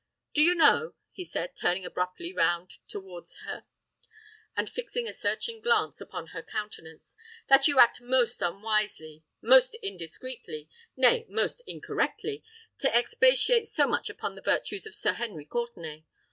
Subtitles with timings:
[0.33, 3.65] "Do you know," he said, turning abruptly round towards her,
[4.57, 7.15] and fixing a searching glance upon her countenance,
[7.49, 12.43] "that you act most unwisely—most indiscreetly—nay, most incorrectly,
[12.79, 16.03] to expatiate so much upon the virtues of Sir Henry Courtenay?